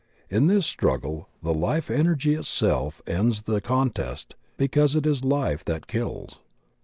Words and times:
In 0.31 0.47
this 0.47 0.65
struggle 0.65 1.29
the 1.43 1.53
Life 1.53 1.91
Energy 1.91 2.33
itself 2.33 3.03
ends 3.05 3.43
the 3.43 3.61
contest 3.61 4.35
because 4.57 4.95
it 4.95 5.05
is 5.05 5.23
life 5.23 5.63
that 5.65 5.85
kills. 5.85 6.39